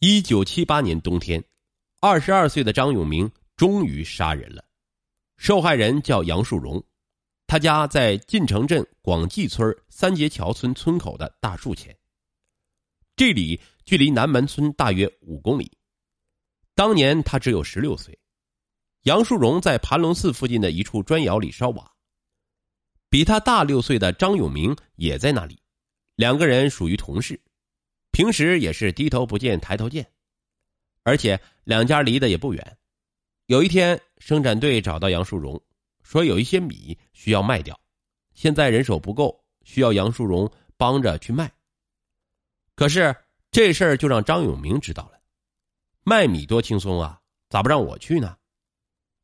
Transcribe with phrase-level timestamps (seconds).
[0.00, 1.42] 一九七八年冬天，
[1.98, 4.64] 二十二岁的张永明终于杀人了。
[5.38, 6.80] 受害人叫杨树荣，
[7.48, 11.96] 他家在晋城镇广济村三节桥村村口的大树前。
[13.16, 15.76] 这里距离南门村大约五公里。
[16.76, 18.16] 当年他只有十六岁。
[19.02, 21.92] 杨树荣在盘龙寺附近的一处砖窑里烧瓦。
[23.10, 25.60] 比他大六岁的张永明也在那里，
[26.14, 27.40] 两个人属于同事。
[28.18, 30.04] 平时也是低头不见抬头见，
[31.04, 32.78] 而且两家离得也不远。
[33.46, 35.62] 有一天，生产队找到杨树荣，
[36.02, 37.78] 说有一些米需要卖掉，
[38.34, 41.48] 现在人手不够，需要杨树荣帮着去卖。
[42.74, 43.14] 可是
[43.52, 45.20] 这事儿就让张永明知道了，
[46.02, 48.36] 卖米多轻松啊，咋不让我去呢？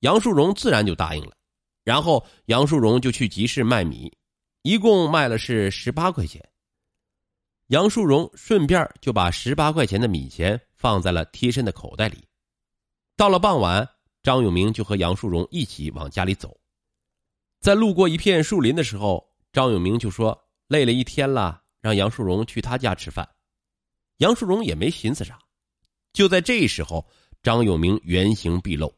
[0.00, 1.34] 杨树荣自然就答应了，
[1.82, 4.14] 然后杨树荣就去集市卖米，
[4.60, 6.46] 一共卖了是十八块钱。
[7.72, 12.22] 杨树荣顺便就把十八块钱的米钱放在了贴身的口袋里。
[13.16, 13.88] 到了傍晚，
[14.22, 16.54] 张永明就和杨树荣一起往家里走。
[17.60, 23.26] 在路过一片树林的时候，张永明就说：“累了一天了，让杨树荣去他家吃饭。”
[24.20, 25.38] 杨树荣也没寻思啥。
[26.12, 27.08] 就在这时候，
[27.42, 28.94] 张永明原形毕露，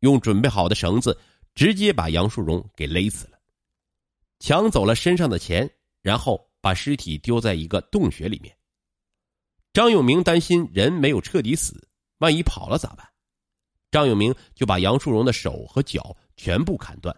[0.00, 1.16] 用准备好的绳子
[1.54, 3.38] 直接把杨树荣给勒死了，
[4.40, 5.70] 抢走了身上的钱，
[6.02, 6.44] 然后。
[6.66, 8.52] 把尸体丢在一个洞穴里面。
[9.72, 13.08] 张永明担心人没有彻底死，万一跑了咋办？
[13.92, 17.16] 张永明就把杨树荣的手和脚全部砍断，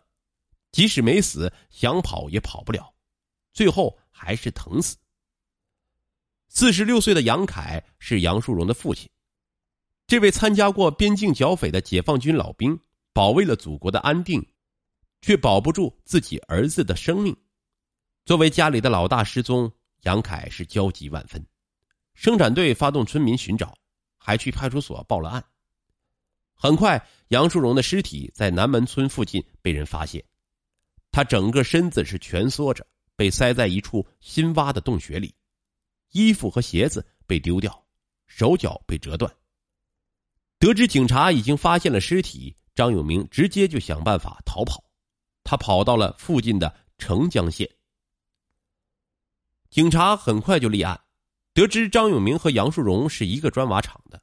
[0.71, 2.95] 即使没死，想跑也跑不了，
[3.55, 4.99] 最后还是疼死。
[6.51, 9.09] 四十六岁的杨凯是杨树荣的父亲，
[10.07, 12.79] 这位参加过边境剿匪的解放军老兵，
[13.15, 14.47] 保卫了祖国的安定，
[15.23, 17.35] 却保不住自己儿子的生命。
[18.29, 21.43] 作为家里的老大失踪，杨凯是焦急万分。
[22.13, 23.75] 生产队发动村民寻找，
[24.19, 25.43] 还去派出所报了案。
[26.53, 30.23] 很快，杨树荣的尸体在南门村附近被人发现，
[31.11, 32.87] 他整个身子是蜷缩着，
[33.17, 35.35] 被塞在一处新挖的洞穴里，
[36.11, 37.83] 衣服和鞋子被丢掉，
[38.27, 39.35] 手脚被折断。
[40.59, 44.85] 得知警察已经发现了尸体，张永明直接就想办法逃跑，
[45.45, 47.67] 他跑到了附近的澄江县。
[49.71, 50.99] 警察很快就立案，
[51.53, 54.23] 得知张永明和杨树荣是一个砖瓦厂的，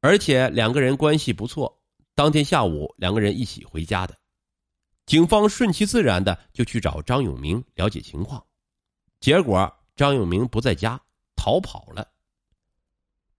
[0.00, 1.80] 而且两个人关系不错。
[2.14, 4.18] 当天下午，两个人一起回家的。
[5.06, 8.44] 警方顺其自然的就去找张永明了解情况，
[9.20, 11.00] 结果张永明不在家，
[11.36, 12.06] 逃跑了。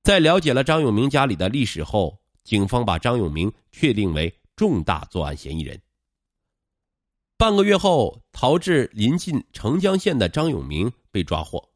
[0.03, 5.79] 在了解了张永明家里的历史后，警方把张永明确定为重大作案嫌疑人。
[7.41, 11.71] 半个月后，逃至临近澄江县的张永明被抓获。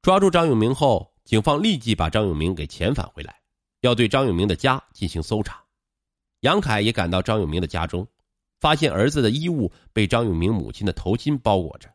[0.00, 3.38] 抓住张永明后，警方立即把张永明给遣返回来，
[3.82, 5.62] 要对张永明的家进行搜查。
[6.40, 8.08] 杨凯也赶到张永明的家中，
[8.58, 11.94] 发现儿子的衣物被张永明母亲的头巾包裹着，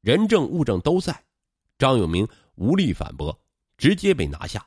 [0.00, 1.20] 人证物证都在。
[1.78, 3.36] 张永明无力反驳，
[3.76, 4.64] 直接被拿下。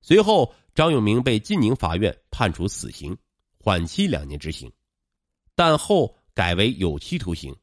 [0.00, 3.18] 随后，张永明被晋宁法院判处死刑，
[3.58, 4.72] 缓期两年执行，
[5.56, 6.16] 但后。
[6.34, 7.54] 改为有期徒刑。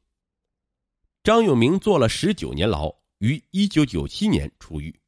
[1.22, 4.98] 张永明坐了十九年牢，于一九九七年出狱。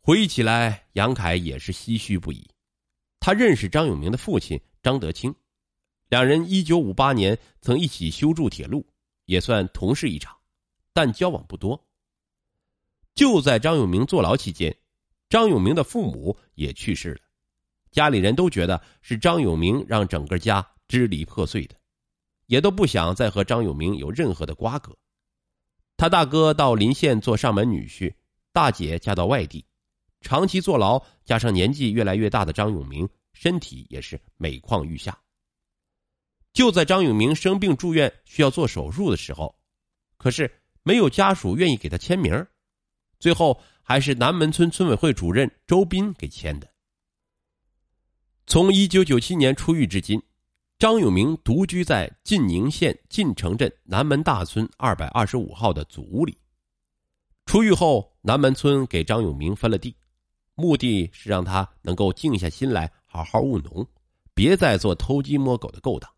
[0.00, 2.48] 回忆起来，杨凯也是唏嘘不已。
[3.20, 5.34] 他认识张永明的父亲张德清，
[6.08, 8.86] 两人一九五八年曾一起修筑铁路，
[9.26, 10.36] 也算同事一场，
[10.92, 11.86] 但交往不多。
[13.14, 14.74] 就在张永明坐牢期间，
[15.28, 17.20] 张永明的父母也去世了，
[17.90, 21.77] 家里人都觉得是张永明让整个家支离破碎的。
[22.48, 24.96] 也都不想再和张永明有任何的瓜葛。
[25.96, 28.12] 他大哥到临县做上门女婿，
[28.52, 29.64] 大姐嫁到外地，
[30.22, 35.16] 长期坐牢，加上年纪越来越大的张永明，身体也是每况愈下。
[36.52, 39.54] 就在张永明生病住院需要做手术的时候，
[40.16, 40.50] 可是
[40.82, 42.46] 没有家属愿意给他签名，
[43.18, 46.68] 最后还是南门村村委会主任周斌给签的。
[48.46, 50.22] 从一九九七年出狱至今。
[50.78, 56.38] 张永明独居在晋宁县晋城镇南门大村二百二十五号的祖屋里。
[57.46, 59.96] 出狱后，南门村给张永明分了地，
[60.54, 63.84] 目的是让他能够静下心来好好务农，
[64.34, 66.08] 别再做偷鸡摸狗的勾当，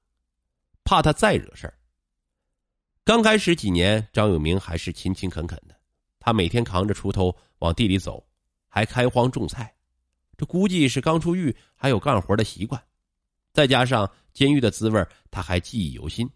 [0.85, 1.73] 怕他再惹事儿。
[3.03, 5.75] 刚开始几年，张永明还是勤勤恳恳的，
[6.19, 8.23] 他每天扛着锄头往地里走，
[8.69, 9.75] 还开荒种菜。
[10.37, 12.83] 这估计是刚出狱，还有干活的习惯。
[13.53, 16.31] 再加上监狱的滋味，他还记忆犹新，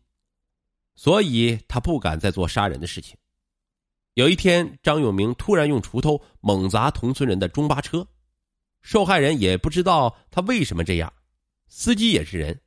[0.94, 3.16] 所以他不敢再做杀人的事情。
[4.14, 8.06] 有一天，张永明突然用锄头猛砸同村人的中巴车，
[8.82, 11.12] 受害人也不知道他为什么这样，
[11.66, 12.61] 司机也是人，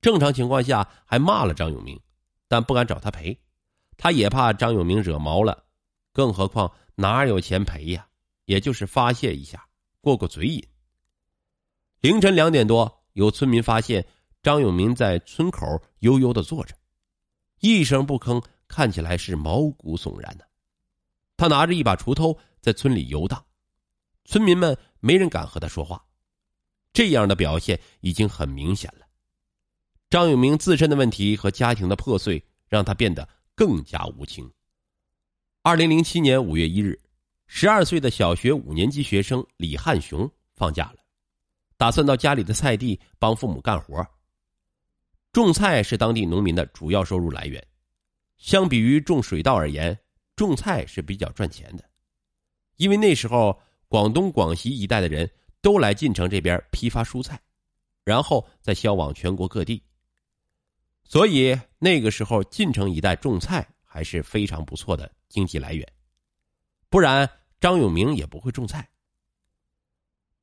[0.00, 2.00] 正常情况下还骂了张永明，
[2.46, 3.36] 但不敢找他赔，
[3.96, 5.64] 他也怕张永明惹毛了，
[6.12, 8.06] 更何况哪有钱赔呀？
[8.44, 9.66] 也就是发泄一下，
[10.00, 10.62] 过过嘴瘾。
[12.00, 14.06] 凌晨两点多，有村民发现
[14.42, 16.74] 张永明在村口悠悠的坐着，
[17.60, 20.48] 一声不吭，看起来是毛骨悚然的。
[21.36, 23.44] 他拿着一把锄头在村里游荡，
[24.24, 26.04] 村民们没人敢和他说话。
[26.92, 29.06] 这样的表现已经很明显了。
[30.10, 34.52] 张永明自身的问题和家庭的破碎，让他变得更加无情。
[35.62, 37.00] 二零零七年五月一日，
[37.46, 41.01] 十二岁的小学五年级学生李汉雄放假了，
[41.82, 44.06] 打算到家里的菜地帮父母干活。
[45.32, 47.60] 种菜是当地农民的主要收入来源，
[48.38, 49.98] 相比于种水稻而言。
[50.36, 51.82] 种菜是比较赚钱的，
[52.76, 55.28] 因为那时候广东、广西一带的人
[55.60, 57.36] 都来晋城这边批发蔬菜，
[58.04, 59.82] 然后再销往全国各地。
[61.02, 65.84] 所以那个时候晋城一带种菜还是非常不错的经济来源，
[66.88, 67.28] 不然
[67.58, 68.88] 张永明也不会种菜。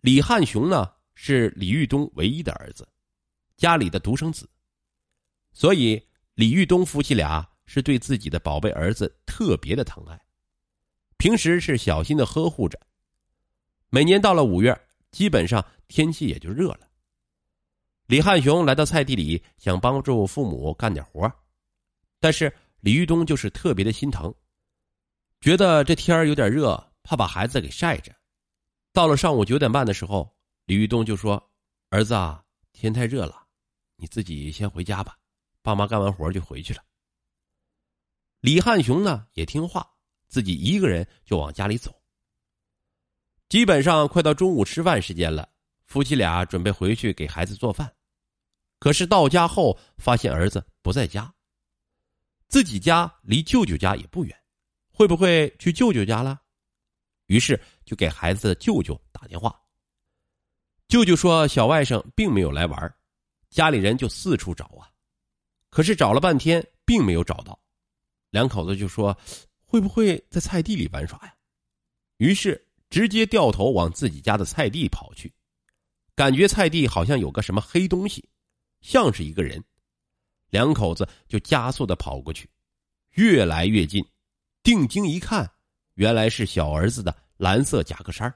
[0.01, 2.88] 李汉雄呢是李玉东唯一的儿子，
[3.57, 4.50] 家里的独生子，
[5.51, 6.01] 所以
[6.36, 7.45] 李玉东夫妻俩。
[7.71, 10.19] 是对自己的宝贝儿子特别的疼爱，
[11.18, 12.80] 平时是小心的呵护着。
[13.92, 14.75] 每年到了五月，
[15.12, 16.89] 基本上天气也就热了。
[18.07, 21.31] 李汉雄来到菜地里，想帮助父母干点活，
[22.19, 24.33] 但是李玉东就是特别的心疼，
[25.39, 28.12] 觉得这天有点热，怕把孩子给晒着。
[28.92, 30.36] 到了上午九点半的时候，
[30.69, 31.51] 李玉东就说
[31.89, 33.44] ：“儿子啊，天太热了，
[33.95, 35.18] 你自己先回家吧，
[35.63, 36.83] 爸妈干完活就回去了。”
[38.39, 39.92] 李汉雄呢也听话，
[40.27, 42.00] 自己一个人就往家里走。
[43.48, 45.50] 基本上快到中午吃饭时间了，
[45.88, 47.92] 夫妻俩准备回去给孩子做饭，
[48.77, 51.33] 可是到家后发现儿子不在家。
[52.48, 54.39] 自己家离舅舅家也不远，
[54.92, 56.39] 会不会去舅舅家了？
[57.25, 59.60] 于是就给孩子的舅舅打电话。
[60.89, 62.95] 舅舅说小外甥并没有来玩，
[63.51, 64.89] 家里人就四处找啊，
[65.69, 67.57] 可是找了半天并没有找到。
[68.31, 69.15] 两口子就说
[69.63, 71.36] ：“会不会在菜地里玩耍呀？”
[72.18, 75.31] 于是直接掉头往自己家的菜地跑去，
[76.15, 78.27] 感觉菜地好像有个什么黑东西，
[78.81, 79.63] 像是一个人。
[80.50, 82.50] 两口子就加速的跑过去，
[83.12, 84.03] 越来越近，
[84.63, 85.47] 定睛一看，
[85.94, 88.33] 原来是小儿子的蓝色夹克衫。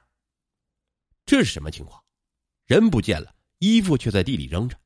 [1.25, 2.02] 这是什么情况？
[2.65, 4.77] 人不见了，衣服却在地里扔着。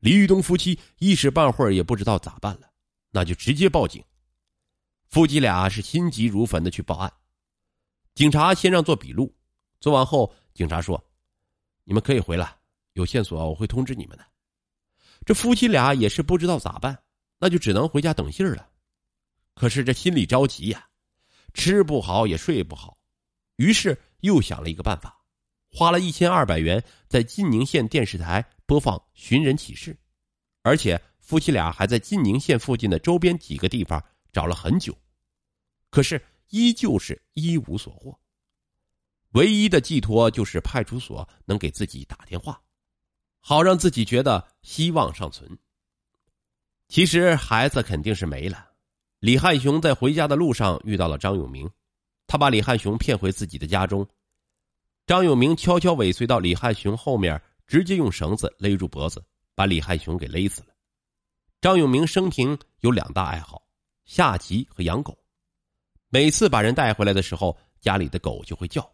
[0.00, 2.68] 李玉东夫妻一时半会儿也不知道咋办了。
[3.14, 4.02] 那就直接报警，
[5.10, 7.12] 夫妻俩是心急如焚的去报案。
[8.14, 9.36] 警察先让做笔录，
[9.80, 10.98] 做完后，警察说
[11.84, 12.56] ：“你们可以回来，
[12.94, 14.24] 有线索我会通知你们的。”
[15.26, 16.98] 这夫妻俩也是不知道咋办，
[17.38, 18.66] 那就只能回家等信儿了。
[19.54, 20.88] 可是这心里着急呀，
[21.52, 22.96] 吃不好也睡不好，
[23.56, 25.21] 于是又想了一个办法，
[25.72, 29.96] 花了一千二百元在晋宁县电视台播放寻人启事，
[30.62, 31.00] 而且。
[31.24, 34.94] 夫妻俩还在晋宁县附近的周边几个地方找了很久，
[35.88, 36.20] 可是
[36.50, 38.18] 依旧是一无所获。
[39.30, 42.60] 唯一的寄托就是派出所能给自己打电话，
[43.38, 45.56] 好让自己觉得希望尚存。
[46.88, 48.68] 其实孩子肯定是没了。
[49.20, 51.70] 李汉雄在回家的路上遇到了张永明，
[52.26, 54.06] 他把李汉雄骗回自己的家中。
[55.04, 59.22] 张永明悄悄尾随到李汉雄后面，直接用绳子勒住脖子，
[59.54, 60.68] 把李汉雄给勒死了。
[61.60, 63.62] 张永明生平有两大爱好：
[64.04, 65.18] 下棋和养狗。
[66.08, 68.88] 每次把人带回来的时候，家里的狗就会叫。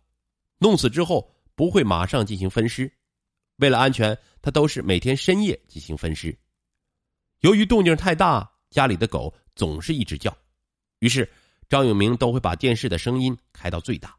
[0.59, 2.91] 弄死之后不会马上进行分尸，
[3.57, 6.37] 为了安全，他都是每天深夜进行分尸。
[7.41, 10.37] 由于动静太大，家里的狗总是一直叫，
[11.01, 11.31] 于是
[11.69, 14.18] 张永明都会把电视的声音开到最大。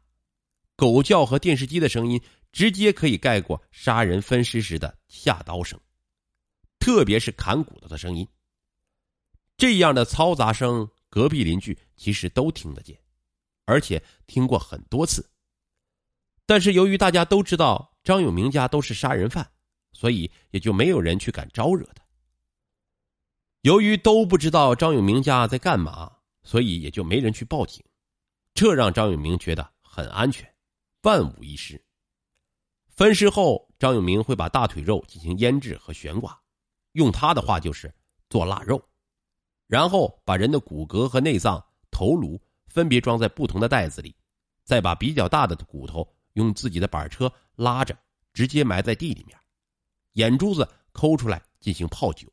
[0.80, 2.18] 狗叫和电视机的声音
[2.52, 5.78] 直接可以盖过杀人分尸时的下刀声，
[6.78, 8.26] 特别是砍骨头的声音。
[9.58, 12.98] 这样的嘈杂声，隔壁邻居其实都听得见，
[13.66, 15.30] 而且听过很多次。
[16.46, 19.46] 但是由于大家都知道张永明家都是杀人犯，
[19.92, 22.02] 所以也就没有人去敢招惹他。
[23.60, 26.10] 由于都不知道张永明家在干嘛，
[26.42, 27.84] 所以也就没人去报警，
[28.54, 30.50] 这让张永明觉得很安全，
[31.02, 31.82] 万无一失。
[32.88, 36.38] 分尸后，张永明会把大腿肉进行腌制和悬挂，
[36.92, 37.92] 用他的话就是
[38.28, 38.82] 做腊肉。
[39.66, 44.14] 然后把人的骨骼和内脏、头颅分别装在不同的袋子里，
[44.64, 47.96] 再把比较大的骨头用自己的板车拉着，
[48.32, 49.38] 直接埋在地里面，
[50.14, 52.28] 眼珠子抠出来进行泡酒。